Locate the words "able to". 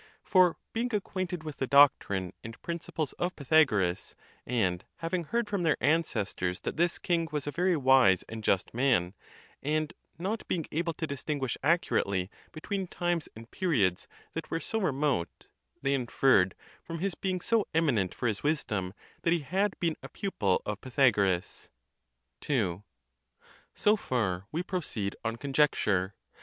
10.71-11.05